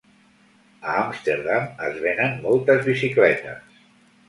A 0.79 0.95
Amsterdam 1.01 1.69
es 1.89 2.01
venen 2.07 2.35
moltes 2.47 2.83
bicicletes. 2.91 3.81